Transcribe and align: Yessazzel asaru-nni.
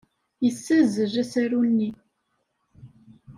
Yessazzel 0.43 1.13
asaru-nni. 1.23 1.89